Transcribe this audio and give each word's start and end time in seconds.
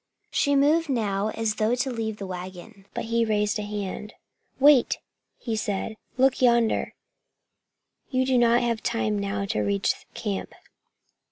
She 0.31 0.55
moved 0.55 0.89
now 0.89 1.29
as 1.35 1.57
though 1.57 1.75
to 1.75 1.91
leave 1.91 2.17
the 2.17 2.25
wagon, 2.25 2.87
but 2.95 3.05
he 3.05 3.23
raised 3.23 3.59
a 3.59 3.61
hand. 3.61 4.15
"Wait!" 4.59 4.97
said 5.53 5.89
he. 5.89 5.97
"Look 6.17 6.41
yonder! 6.41 6.95
You'd 8.09 8.35
not 8.39 8.61
have 8.63 8.81
time 8.81 9.19
now 9.19 9.45
to 9.45 9.59
reach 9.59 9.93
camp." 10.15 10.55